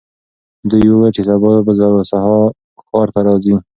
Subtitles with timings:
[0.69, 1.73] دوی وویل چې سبا به
[2.89, 3.55] ښار ته ځي.